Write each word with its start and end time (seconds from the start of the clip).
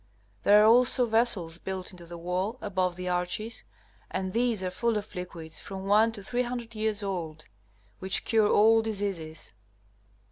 There 0.41 0.63
are 0.63 0.65
also 0.65 1.05
vessels 1.05 1.59
built 1.59 1.91
into 1.91 2.07
the 2.07 2.17
wall 2.17 2.57
above 2.59 2.95
the 2.95 3.07
arches, 3.07 3.63
and 4.09 4.33
these 4.33 4.63
are 4.63 4.71
full 4.71 4.97
of 4.97 5.13
liquids 5.13 5.59
from 5.59 5.85
one 5.85 6.11
to 6.13 6.23
300 6.23 6.73
years 6.73 7.03
old, 7.03 7.45
which 7.99 8.25
cure 8.25 8.49
all 8.49 8.81
diseases. 8.81 9.53